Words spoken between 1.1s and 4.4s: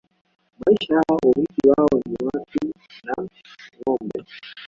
urithi wao ni watu na ngombe